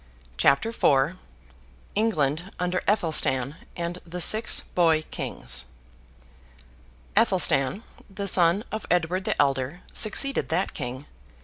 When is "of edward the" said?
8.71-9.39